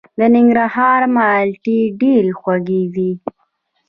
[0.19, 3.11] د ننګرهار مالټې ډیرې خوږې دي.